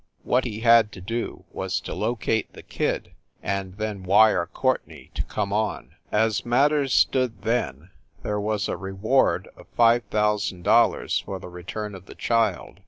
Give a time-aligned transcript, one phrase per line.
[0.23, 3.11] What he had to do was to locate the kid,
[3.43, 5.93] and then wire Courtenay to come on.
[6.11, 7.91] As matters stood then
[8.23, 12.79] there was a reward of five thousand dollars for the return of the child.